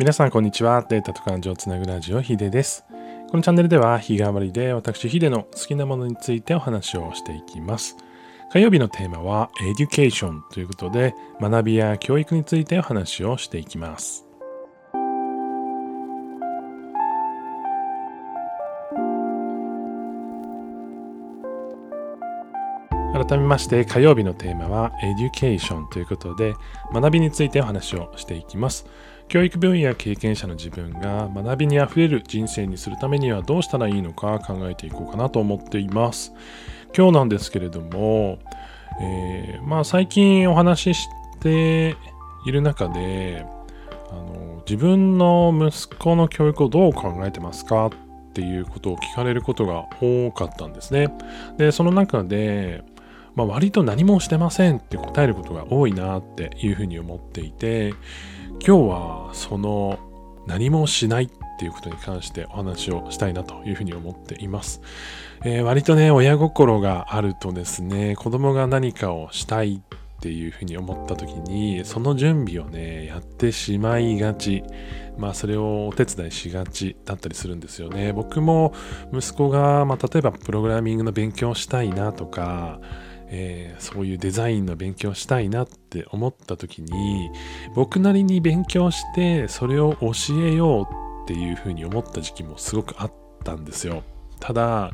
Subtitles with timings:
[0.00, 0.82] 皆さんこんにちは。
[0.88, 2.86] データと感情をつなぐラジオヒデです。
[3.30, 7.98] このチャンネルでは日替わりで私ヒデの好きなものについてお話をしていきます。
[8.50, 14.26] 火曜日のテーマは Education ということで学びや教育についてお話をしていきます。
[23.12, 26.54] 改めまして火曜日のテーマは Education ということで
[26.90, 28.86] 学びについてお話をしていきます。
[29.30, 36.32] 教育分野経験者の自分が学びにあふれる人生にするためにはどうしたらいいのか考えていこうかなと思っています。
[36.96, 38.40] 今日なんですけれども、
[39.00, 41.94] えー、まあ最近お話しして
[42.44, 43.46] いる中で
[44.10, 47.86] あの自分の息子の教育をどう考えてますか？
[47.86, 47.90] っ
[48.32, 51.08] ていうことを聞かれることが多かったんですね。
[51.56, 52.82] で、その中で、
[53.34, 57.94] まあ、割と何もしてませんって答えることが多いなっていうふうに思っていて
[58.66, 59.98] 今日はその
[60.46, 64.80] 何もしないっていうことに関してお話をしたいなというふうに思っています、
[65.44, 69.82] えー、割とね親心があるとですね子供が何かをしたい
[70.20, 74.62] っていうふうに思った時にその準備をねやってしまいがち。
[75.18, 78.12] まあそれをお手伝いしがちだったりするんですよね。
[78.12, 78.72] 僕も
[79.12, 82.80] 息子が、まあ、例えばプログラミングの勉強をしたいなとか
[83.32, 87.30] えー、そういうデザインの勉強したいなって思った時に
[87.74, 90.12] 僕なりに勉強してそれを教
[90.44, 93.12] えようっていうふうに思った時期もすごくあっ
[93.44, 94.02] たんですよ
[94.40, 94.90] ただ、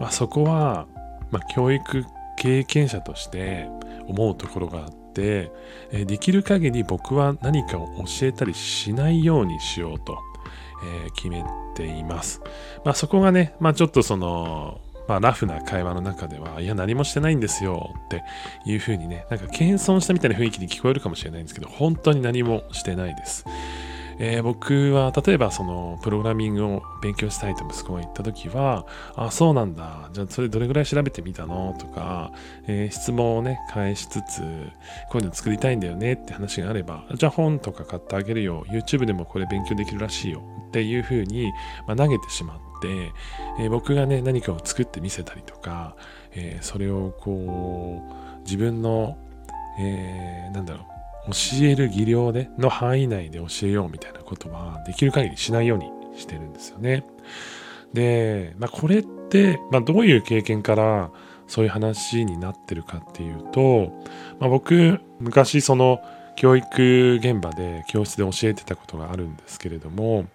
[0.00, 0.86] まあ、そこは、
[1.30, 2.04] まあ、教育
[2.38, 3.68] 経験者として
[4.06, 5.52] 思うところがあって
[5.92, 10.18] できる限り僕は何かを教えたりしないようにしようと、
[11.04, 12.40] えー、決めています。
[12.84, 18.22] まあ、そこがね、まあ、ちょっとそのまあ、ラフな会話の中では、いや、何もしてないんですよって
[18.64, 23.44] いう風にね、なんか謙遜したみたいな雰囲気に聞こえるかもしれないんですけど、本当に何もしてないです。
[24.20, 30.08] えー、僕は例えばそのプログラミングを勉強したいと息子が言った時は、あ、そうなんだ。
[30.12, 31.74] じゃあそれどれぐらい調べてみたの？
[31.80, 32.30] とか、
[32.68, 34.40] えー、質問をね、返しつつ、
[35.10, 36.12] こういうの作りたいんだよね？
[36.12, 38.64] って話があれば、じゃあ本とか買ってあげるよ。
[38.68, 41.52] YouTube でもこれ勉強できるらしいよっていう風に、
[41.88, 45.96] まあ、投げてしまっ、て、えー、僕がね何かを作ってみせたりとか、
[46.32, 48.02] えー、それをこ
[48.40, 49.16] う自分の、
[49.78, 50.86] えー、なんだろ
[51.28, 57.04] う教える技量での範囲内で教えようみたいなことはできる限りしないようにしてるんですよね。
[57.92, 61.10] で、まあ、これって、まあ、どういう経験から
[61.46, 63.92] そういう話になってるかっていうと、
[64.38, 66.00] まあ、僕昔その
[66.36, 70.26] 教育現場で教室で教えてたことがあるんですけれども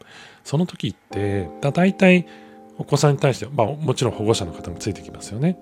[0.49, 2.25] その時ってだ大体
[2.79, 5.59] お子さんに対して、まあ、もちろん保護者の方もついてきますよね。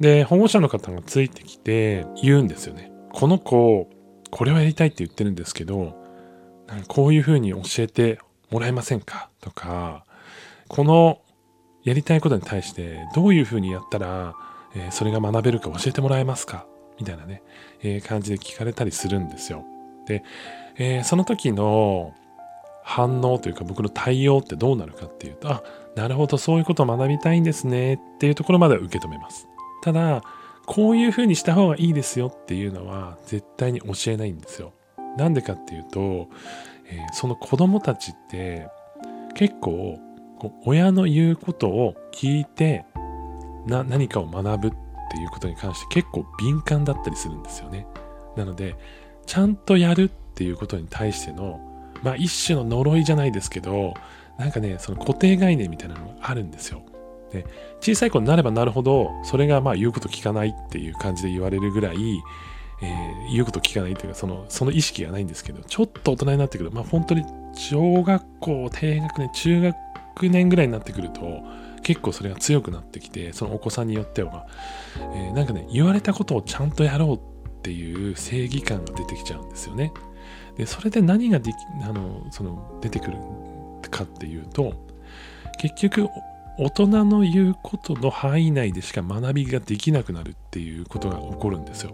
[0.00, 2.90] で保護者の方がついてきて言うんですよね。
[3.12, 3.88] この子
[4.32, 5.94] これをやりたいって言ってるんですけど
[6.66, 8.18] なんかこういうふうに教えて
[8.50, 9.30] もらえませんか？
[9.40, 10.04] とか
[10.66, 11.20] この
[11.84, 14.34] やりたいことに対してどういうふうにやったら、
[14.74, 16.66] えー、それが学べるか教えてもらえますか？
[16.98, 17.44] みたいなね、
[17.82, 19.64] えー、感じで聞かれたりするんですよ。
[20.08, 20.24] で、
[20.76, 22.14] えー、その時の
[22.86, 25.62] 反応というか僕の対応ってどうなるかっていうと、あ、
[25.96, 29.48] なるほど、そういうことを学びたいんですねっていうところまでは受け止めます。
[29.82, 30.22] ただ、
[30.66, 34.72] こういうふうにした方がいいですよっていうのは絶対に教えないんですよ。
[35.16, 36.28] なんでかっていうと、
[36.86, 38.68] えー、その子供たちって
[39.34, 39.98] 結構
[40.64, 42.84] 親の言うことを聞いて
[43.66, 47.86] な何かを学ぶっていうことに関して結構敏感だったりするんですよね。
[48.36, 48.76] なので
[49.26, 51.60] ちゃんとやるっていうことに対しての、
[52.04, 53.94] まあ一種の呪いじゃないですけど、
[54.38, 56.82] なんかね、その固定概念みたいなのがあるんですよ。
[57.32, 57.46] で、
[57.80, 61.96] 小さい子になればなるほど、それがまあ言うこと聞かないっていう感じで言われるぐらい、
[62.82, 71.42] えー、言うこと聞かないっていうか、その、その意識がないんですけど、ちょっと大人になってくるまあ本当に小学校、低学年、中学年ぐらいになってくると、
[71.82, 74.46] 結構それが強くなってきて、そのお子さんによっては、
[75.14, 79.92] えー、なんかね、言われたことをちゃんとやろうっていう正義感が出てきちゃうんですよね。
[80.56, 83.18] でそれで何ができあのその出てくる
[83.90, 84.74] かっていうと
[85.58, 86.08] 結局
[86.58, 91.92] 大人の言うことの範囲内でしか学びができなくなるっていうことが起こるんですよ。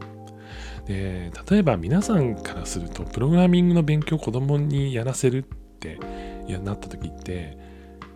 [0.87, 5.43] で例えば皆さんからするとプログラミングの勉強を子供にやらせるっ
[5.79, 5.99] て
[6.47, 7.57] やなった時って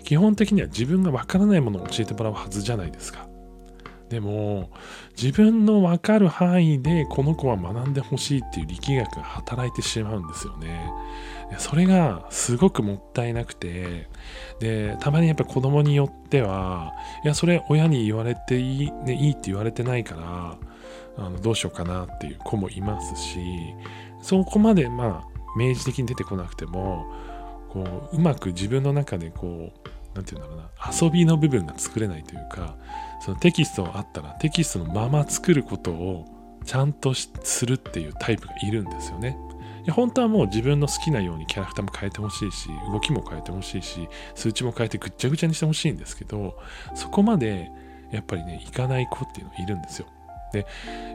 [0.03, 3.27] 基本的には自分がわからないものを教えてもらうはずじゃないですか。
[4.09, 4.71] でも
[5.21, 10.91] 自分の分かる範囲でこの子は学んでほしいっていう力学が働いてしまうんですよね。
[11.59, 14.09] それがすごくもったいなくて
[14.61, 20.57] でたまにやっぱ子供によってはいやそれ親に言われていい,、ね、いいって言われてないから
[21.17, 23.39] あのどうしようかなっていう子もいますし
[24.21, 27.07] そこまでまあ明示的に出てこなくても
[27.69, 32.77] こううまく自分の中でこう何て言うんだろうな遊びの部分が作れないというか
[33.21, 36.27] そのテキストがあったらテキストのまま作ることを
[36.65, 39.37] ちゃんとするっていうタイプがいるんですよね。
[39.85, 46.59] いや本当はもう自分の好きなようにキャラクターも変えてほしいし動きも変えてほしいし数値も変えてぐっちゃぐちゃにしてほしいんですけど
[46.95, 47.71] そこまで
[48.11, 50.07] やっぱりねいかない子っていうのがいるんですよ。
[50.55, 50.67] で、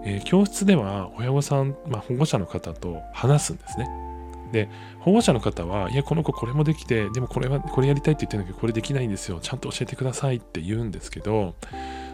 [0.06, 4.09] えー、教室では親御さん、まあ、保護者の方と話すんですね。
[4.52, 4.70] で、
[5.00, 9.40] 保護者の方は、いや、この子これもできて、でもこれは、これやりたいって言ってるんだけど、これできないんですよ。
[9.42, 11.56] ちゃんと教えてくださいって言うんですけど、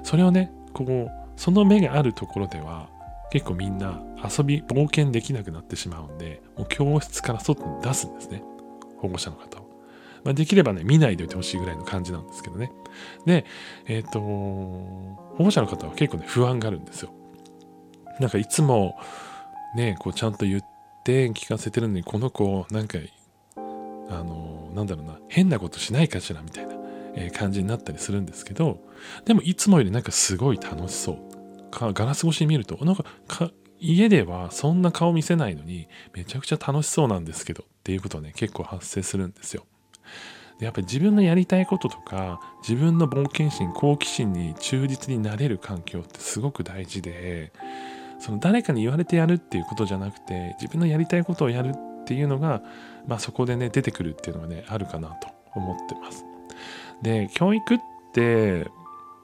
[0.03, 2.89] それをね、こう、その目があるところでは、
[3.31, 8.43] 結構みんな遊び、冒険できなくなってしまうんで、もう教室から外に出すんですね。
[8.97, 9.65] 保護者の方を。
[10.23, 12.71] まあ、できればね、見ないでおいてほしいぐらいの感じなんですけどね。
[13.25, 13.45] で、
[13.85, 17.11] えっ、ー、と、保護者の方は結構ね、不安があるんですよ。
[18.19, 18.97] なんかいつも、
[19.75, 20.67] ね、こうちゃんと言って
[21.11, 22.97] 聞かせてるのに、この子、なんか、
[23.57, 23.59] あ
[24.23, 26.75] の、なんだろうな、変なことしないかしらみたいな、
[27.15, 28.81] え感じになったりするんですけど、
[29.25, 31.71] でもいつもよりなんかすごい楽しそう。
[31.71, 39.65] かガラス越しに見ると、なんかか家ではそんな顔見せないのに、めちゃくちゃ楽しそうなんですけどっていうことはね、結構発生するんですよ。
[40.59, 47.51] でやっぱり自分のやりたいこととか自分の冒険心好奇心に忠実になれる環境ってすごく大事で
[48.19, 52.61] その誰かに言われてやるっていうことじゃなくて自分のやりたいことをやるっていうのが、
[53.07, 56.25] まあ、そこでね出てくるっていうのがねあるかなと思ってます。
[57.01, 57.77] で教育っ
[58.13, 58.59] て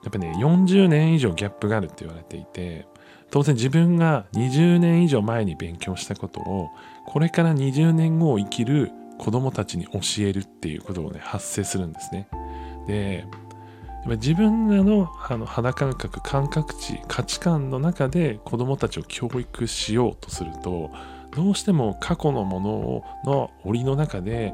[0.03, 2.87] やっぱね40年以上ギャップがあるって言われていて
[3.29, 6.69] 当然自分が20年以上前に勉強したことを
[7.05, 12.27] これから20年後を生きる子供たちに教えるっていうことをね発生するんですね。
[12.87, 13.25] で
[14.05, 20.89] 自分らのあの肌感覚感覚値価値観の中で子どもたちを教育しようとすると
[21.35, 24.53] どうしても過去のものの檻の中で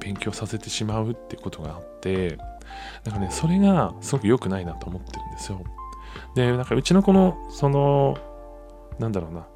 [0.00, 2.38] 勉強させてしまうってことがあって
[3.04, 5.62] なんかねそれがすごく良くないなと思ってるんですよ。
[6.34, 8.16] でなんかうちの子のその
[8.98, 9.46] なんだろうな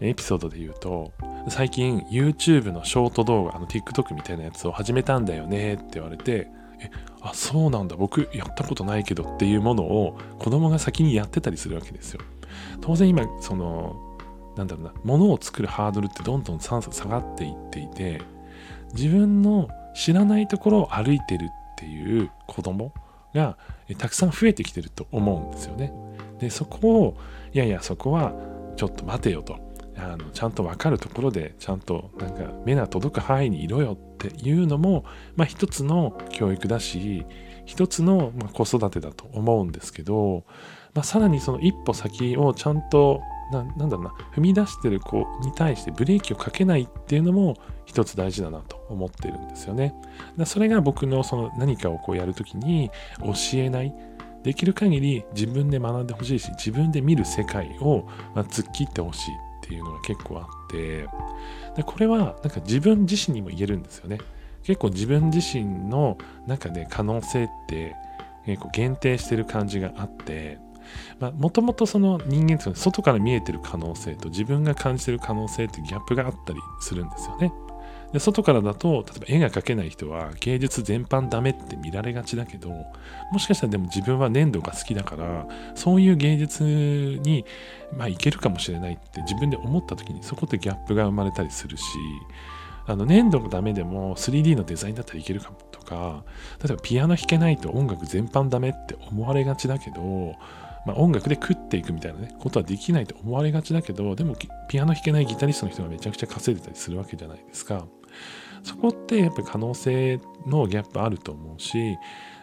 [0.00, 1.12] エピソードで言うと
[1.48, 6.48] 最近 YouTube のショート動画あの TikTok みたいなやつを始めたんだよねって言われて
[6.80, 6.90] え
[7.20, 7.96] あそうなんだ。
[7.96, 12.20] 僕やったことないけどっていうものを子供が先にやってたりするわけですよ。
[12.80, 13.96] 当然今その
[14.56, 18.20] なんだろうなものを作るハードルってどんどん下がっていっていて
[18.94, 22.92] 自分の知らないところを歩いてるっていう子供
[23.34, 23.56] が
[23.98, 25.92] たくさん増えてきてると思うんですよね。
[26.40, 27.16] でそこを
[27.52, 28.32] いやいやそこは
[28.76, 29.58] ちょっと待てよと。
[29.96, 35.04] あのちゃんと分かるところでちゃんとなんか目が届く範囲にいろよっていうのも、
[35.36, 37.24] まあ、一つの教育だし
[37.64, 40.44] 一つの子育てだと思うんですけど、
[40.94, 43.20] まあ、さらにその一歩先をちゃんと
[43.52, 47.56] ななんだろうな踏み出してる子に対してブレーキをかけないっていうのも
[47.86, 49.94] 一つ大事だなと思ってるんですよね。
[50.36, 53.94] だそれが僕のその何かをこうやるときに教えない
[54.42, 61.06] できる限り自分で学んでほしいし自分で見る世界をま突っ切ってほしいっていうのが結構あって
[61.76, 64.18] でこれはなんか自分自身にも言えるんですよね
[64.62, 67.94] 結構自分自身の中で可能性って
[68.44, 70.58] 結構限定してる感じがあって
[71.38, 77.52] もともとその人間って外から見えてる可能性と自分が感じてる可能性ってギャップがあったりするんですよね。
[78.12, 87.44] で外からだと例えば絵が描けない人は芸術全般ダメって見られがちだけどもしかしたらでも自分は粘土が好きだからそういう芸術に
[87.96, 91.82] まあいけるかもしれないって自分で思った時にそこでギャップが生まれたりするし
[92.86, 96.24] あの粘土がダメでも 3D のデザインだったらいけるかもとか
[96.64, 100.34] 例えばピアノ弾けないと音楽全般ダメって思われがちだけど
[100.86, 104.34] まあ、音楽で食っていくみたいなね、ことはできないと思われがちだけど、でも
[104.68, 107.84] ピアノ弾けないギタリストの人がめちゃくちゃ稼いでたりするわけじゃないですか。
[108.62, 111.96] そこってやっぱり可能性のギャップあると思うし、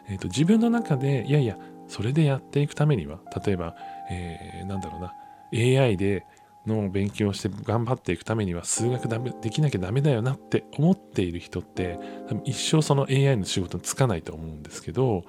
[0.08, 1.58] えー、と自分の中でいやいや
[1.88, 3.76] それでやっていくためには例えば、
[4.10, 5.14] えー、なんだろうな
[5.54, 6.26] AI で
[6.66, 15.24] の勉強して頑張っていくためには数学ダメできなきゃダメだよなって思っている人って多分一生その AI の仕事に就かないと思うんですけど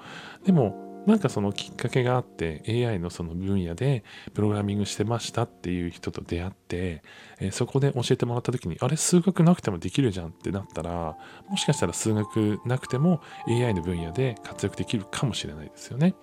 [0.45, 7.01] でもなんかそのきっかけがあって AI のその分野でプログラミングしてましたっていう人と出会って、
[7.39, 11.15] え、そこで教えてもらった時にあれ数学なくてもできるじゃんってなったら
[11.47, 16.13] もしかしたら数学なくても AI の分野で活躍できるかもしれないですよね。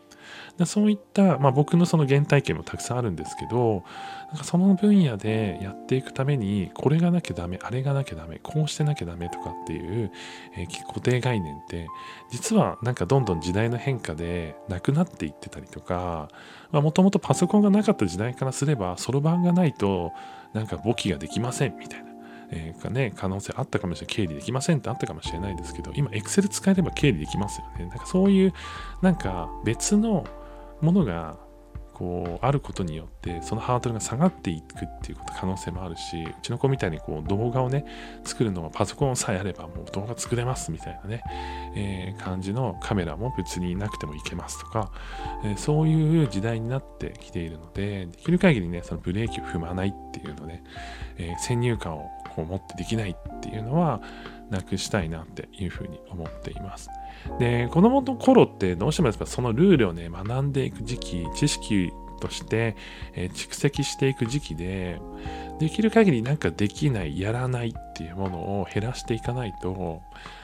[0.64, 3.82] そういった、まあ、僕のその原体験もたくさんあるんですけど
[4.28, 10.12] なんかその分野でやっていくためにこれがなきゃダメあれがなきゃダメこうしてなきゃダメとかっていう、
[10.56, 11.88] えー、固定概念って
[12.30, 16.28] 実はなんかどんどん時代の変化でなくなっていってたりとか
[16.72, 20.12] もともとパソコンがなかった時代からすればそろばんがないと
[20.52, 22.13] なんか簿記ができませんみたいな。
[22.50, 24.16] えー、かね、可能性あったかもしれない。
[24.16, 27.86] 経理できませんってあったかもしれないですけど、今、Excel 使えれば経理できますよね。
[27.86, 28.52] なんかそういう、
[29.02, 30.26] なんか別の
[30.80, 31.36] ものが
[31.94, 37.86] こうあることによってそのハードルが下がっていくっていうこと可能性もあるしうちの子みたいにこう動画をね
[38.24, 41.22] 作るのはパソコンさえあればもう動画作れますみたいなね、
[41.76, 44.90] えー、感じのカメラも別になくてもいけますとか、
[45.44, 50.64] えー、そういう時代になってきているのでできる限りねそのブレーキを踏まないっていうのね、
[51.16, 54.00] えー、先入観をこう持ってできないっていうのは
[54.50, 56.90] なくしたいなっていうふうに思っています。
[57.38, 61.92] で、子供の頃ってどうしてもやっぱそのルールをね、学んでいく時期、知識
[62.24, 62.76] として、
[63.14, 65.00] え、蓄積していく時期で、
[65.58, 70.02] できる限りなんかできない、やらないっていうものを減らしていかないと、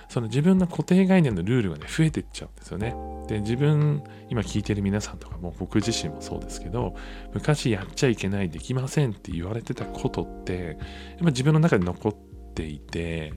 [0.09, 2.95] その自分の固定概念のルールがね、増えていっちゃうんですよね。
[3.29, 6.95] で、自分、今聞いてる皆さんとかも僕自身もそうですけど、
[7.33, 10.77] 昔やっちゃいけない、できませんって言われてたことって、やっ
[11.21, 12.15] ぱ自分の中で残っ
[12.55, 13.33] ていて、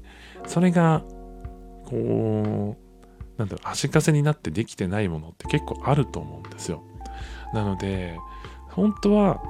[0.47, 1.03] それが、
[1.85, 6.83] こう、なんだろう、足かせになってできてないものって結構あると思うんですよ。
[7.53, 8.17] なので、
[8.75, 9.41] 本当は、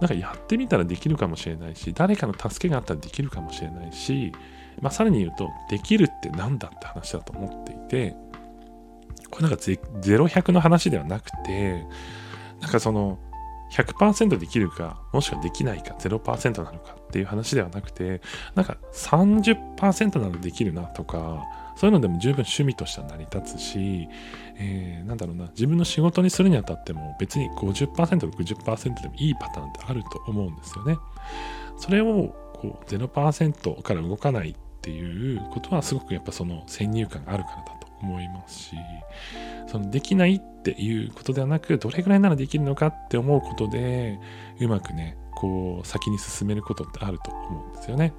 [0.00, 4.32] なんかやってみたらできるかもしれないし、誰かの助けがあったらできるかもしれないし、
[4.80, 8.16] まあ、さらに言うと、できるって何だって話だと思っていて、
[9.30, 11.84] これなんか0100の話ではなくて、
[12.60, 13.18] なんかその、
[13.72, 18.20] 100%できるか、もしくはできないか、0%なのかっていう話ではなくて、
[18.54, 21.42] なんか30%ならできるなとか、
[21.76, 24.08] そういうのでも十分趣味としては成り立つし、
[24.56, 30.96] えー、なんだろうな、自分の仕事にするにあたっても別に50%、60%でもいいパターンってあると思うんですよね。
[31.76, 38.76] それをこう0%から動かないっていうことはすごくやっぱその先入観があるからだと思いますし、
[39.66, 44.18] そのできないっていうことではなく、どれぐらいならできるのかって思うことで、
[44.60, 48.12] うまくね、こう先に進めることってあると思うんですよね。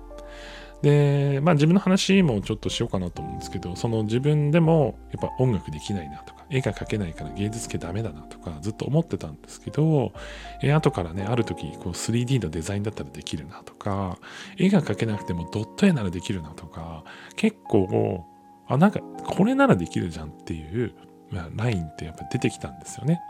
[0.84, 10.12] で、まあ自分の話もちょっとしようかなと思うんですけど、その自分でもやっぱ音楽できないなとか、絵が描けないから芸術系ダメだなとかずっと思ってたんですけど、
[10.62, 14.20] え後からね、ある時こう 3D のデザインだったらできるなとか、
[14.58, 17.06] 絵が描けなくてもドット絵ならできるなとか、
[17.38, 18.26] 結構、
[18.68, 20.94] あ、なんかこれならできるじゃんっていう、
[21.32, 23.22] まあ、ラインってやっぱ出てきたんですよね。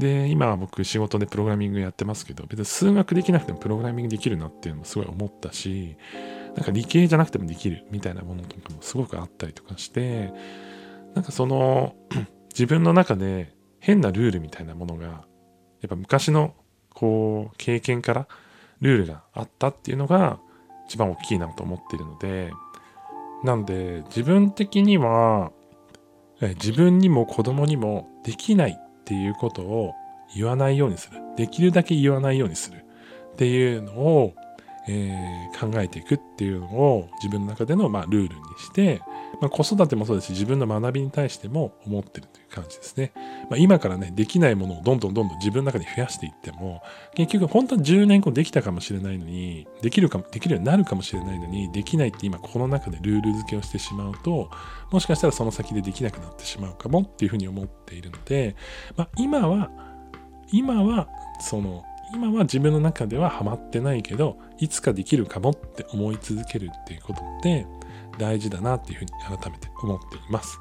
[0.00, 5.96] で、今僕仕事でプログラミングやってますけど、別に数学できなくてもプログラミングできるなっていうのもすごい思ったし、
[6.56, 10.32] なんか理系じゃなくてもできるみたいなものとかもすごくあったりとかして、
[11.14, 11.94] なんかその
[12.52, 16.54] 自分の中で変なルールみたいなものが、やっぱ昔の
[16.90, 18.28] こう経験から
[18.80, 20.38] ルールがあったっていうのが
[20.88, 22.52] 一番大きいなと思っているので、
[23.44, 25.52] なんで自分的には
[26.40, 29.94] 自分にも子供にもできないっていうことを
[30.34, 31.20] 言わないようにする。
[31.36, 32.84] できるだけ言わないようにする
[33.32, 34.34] っていうのを
[34.88, 39.00] えー、考えていくっていうのを自分の中での、まあ、ルールにして、
[39.40, 43.12] まあ、子育てもそうですし自分の学びに対しても思ってるという感じですね。
[43.48, 46.82] まあ、今からねできないものをどんどんどんどん自分の中で増やしていっても
[47.14, 54.50] 結局本当は10年後できたかもしれないのにできるかもできるようになるかもしれないのにできないって今この中でルール付けをしてしまうと
[54.90, 58.56] もしかしたらその先でできなくなってしまうかもっていうふうに思っているので、
[58.96, 59.70] まあ、今は
[60.52, 61.08] 今は
[61.40, 67.66] その今は自分の中ではハマってないけどいつかできるかもって思い続けるっていうことって
[68.18, 70.58] 大事だなっていうふうに改めて思っています。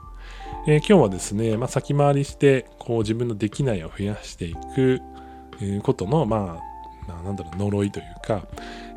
[0.68, 5.02] えー、今日はですね、まあ、先回りしてこう自分のできないを増やしていく
[5.84, 6.72] ことの、まあ、
[7.08, 8.48] まあ、なんだろう、呪いというか、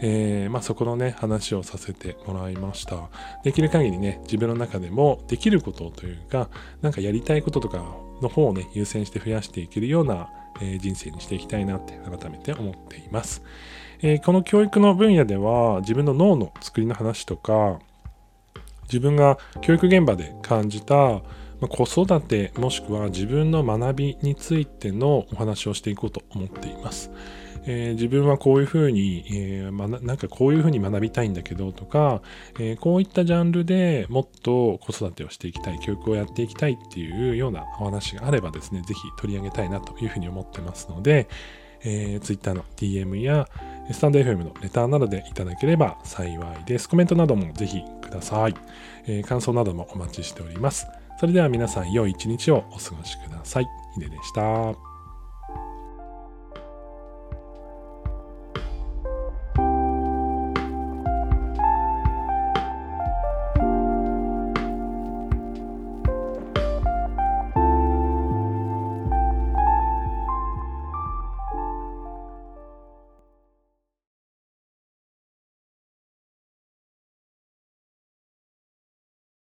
[0.01, 3.09] えー、まあ、そこのね、話をさせてもらいました。
[3.43, 6.49] できる限りね、自分の中でもできることというか、
[6.83, 7.79] なんかやりたいこととか
[8.23, 10.29] の方をね、優先して増やしていけるような
[10.61, 13.43] え人生にしていきたいなって改めて思っています。
[14.03, 17.79] えこの教育の分野では自分の脳の作りの話とか
[18.85, 21.23] 自分が教育現場で感じた
[21.69, 27.11] 子育てもしくは自分の学びについてのお話をしていこうと思っています。
[27.67, 32.23] えー、自分はこういうふうに、えーま、なんかこういうふうに学びたいんだけどとか、
[32.59, 41.29] えー、こういったジャンルでもっと子育てをしていきたい、教育をやっていきたいっていうようなお話があればですね、ぜひ取り上げたいなというふうに思ってますので、
[41.85, 43.49] えー、Twitter の DM や
[43.93, 46.89] スタンド FM のレターなどでいただければ幸いです。
[46.89, 48.55] コメントなどもぜひください。
[49.07, 50.87] えー、感想などもお待ちしております。
[51.21, 53.67] それでは皆さん良い一日をお過ごしください。
[53.95, 54.94] ヒデでした。